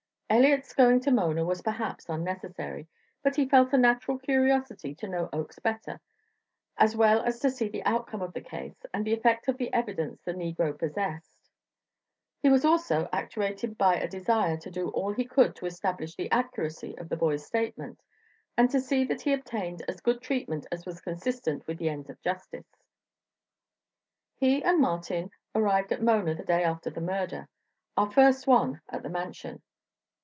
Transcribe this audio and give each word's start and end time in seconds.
Elliott's 0.33 0.73
going 0.73 1.01
to 1.01 1.11
Mona 1.11 1.43
was 1.43 1.61
perhaps 1.61 2.07
unnecessary, 2.07 2.87
but 3.21 3.35
he 3.35 3.49
felt 3.49 3.73
a 3.73 3.77
natural 3.77 4.17
curiosity 4.17 4.95
to 4.95 5.09
know 5.09 5.27
Oakes 5.33 5.59
better, 5.59 5.99
as 6.77 6.95
well 6.95 7.21
as 7.23 7.37
to 7.41 7.49
see 7.51 7.67
the 7.67 7.83
outcome 7.83 8.21
of 8.21 8.31
the 8.31 8.39
case 8.39 8.81
and 8.93 9.03
the 9.03 9.13
effect 9.13 9.49
of 9.49 9.57
the 9.57 9.73
evidence 9.73 10.21
the 10.21 10.31
negro 10.31 10.79
possessed. 10.79 11.49
He 12.41 12.47
was 12.47 12.63
also 12.63 13.09
actuated 13.11 13.77
by 13.77 13.95
a 13.95 14.07
desire 14.07 14.55
to 14.55 14.71
do 14.71 14.87
all 14.91 15.11
he 15.11 15.25
could 15.25 15.53
to 15.57 15.65
establish 15.65 16.15
the 16.15 16.31
accuracy 16.31 16.97
of 16.97 17.09
the 17.09 17.17
boy's 17.17 17.45
statement, 17.45 18.01
and 18.55 18.69
to 18.69 18.79
see 18.79 19.03
that 19.03 19.23
he 19.23 19.33
obtained 19.33 19.83
as 19.89 19.99
good 19.99 20.21
treatment 20.21 20.65
as 20.71 20.85
was 20.85 21.01
consistent 21.01 21.67
with 21.67 21.77
the 21.77 21.89
ends 21.89 22.09
of 22.09 22.21
justice. 22.21 22.71
He 24.37 24.63
and 24.63 24.79
Martin 24.79 25.29
arrived 25.53 25.91
at 25.91 26.01
Mona 26.01 26.35
the 26.35 26.45
day 26.45 26.63
after 26.63 26.89
the 26.89 27.01
murder 27.01 27.49
our 27.97 28.09
first 28.09 28.47
one 28.47 28.79
at 28.87 29.03
the 29.03 29.09
Mansion. 29.09 29.61